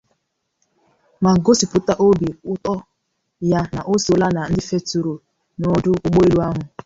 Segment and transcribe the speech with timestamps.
[1.23, 2.73] ma gosipụta obi ụtọ
[3.51, 5.13] ya na o sola na ndị fetùrù
[5.59, 6.61] n'ọdụ ụgbọelu ahụ.